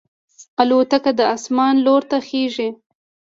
[0.61, 2.69] الوتکه د اسمان لور ته خېژي.